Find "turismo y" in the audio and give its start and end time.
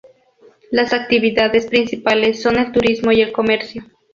2.71-3.21